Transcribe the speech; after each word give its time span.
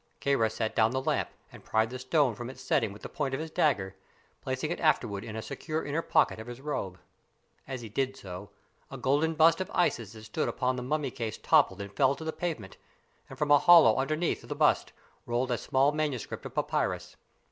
Kāra 0.19 0.51
set 0.51 0.75
down 0.75 0.89
the 0.89 1.01
lamp 1.03 1.29
and 1.51 1.63
pried 1.63 1.91
the 1.91 1.99
stone 1.99 2.33
from 2.33 2.49
its 2.49 2.63
setting 2.63 2.91
with 2.91 3.03
the 3.03 3.07
point 3.07 3.35
of 3.35 3.39
his 3.39 3.51
dagger, 3.51 3.95
placing 4.41 4.71
it 4.71 4.79
afterward 4.79 5.23
in 5.23 5.35
a 5.35 5.43
secure 5.43 5.85
inner 5.85 6.01
pocket 6.01 6.39
of 6.39 6.47
his 6.47 6.59
robe. 6.59 6.97
As 7.67 7.81
he 7.81 7.89
did 7.89 8.17
so, 8.17 8.49
a 8.89 8.97
golden 8.97 9.35
bust 9.35 9.61
of 9.61 9.69
Isis 9.75 10.13
that 10.13 10.23
stood 10.23 10.49
upon 10.49 10.75
the 10.75 10.81
mummy 10.81 11.11
case 11.11 11.37
toppled 11.37 11.81
and 11.81 11.95
fell 11.95 12.15
to 12.15 12.23
the 12.23 12.33
pavement, 12.33 12.77
and 13.29 13.37
from 13.37 13.51
a 13.51 13.59
hollow 13.59 13.95
underneath 13.97 14.41
the 14.41 14.55
bust 14.55 14.91
rolled 15.27 15.51
a 15.51 15.57
small 15.59 15.91
manuscript 15.91 16.47
of 16.47 16.55
papyrus. 16.55 17.15